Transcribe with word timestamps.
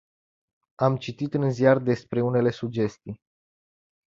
Am 0.75 0.97
citit 0.97 1.33
în 1.33 1.51
ziar 1.51 1.79
despre 1.79 2.21
unele 2.21 2.49
sugestii. 2.49 3.19